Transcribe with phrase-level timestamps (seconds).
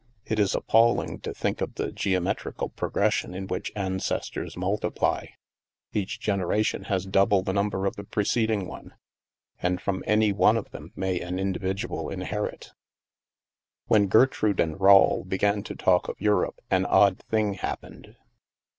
[0.25, 5.27] It is appalling to think of the geometri cal progression in which ancestors multiply.
[5.93, 8.93] Each generation has double the number of the preceding I02 THE MASK one,
[9.61, 12.71] and from any one of them may an individual inherit.
[13.85, 18.15] When Gertrude and Rawle began to talk of Eu rope, an odd thing "happened.